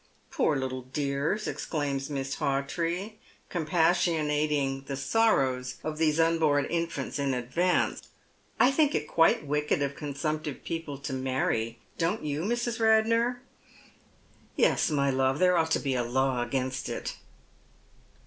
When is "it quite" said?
8.95-9.45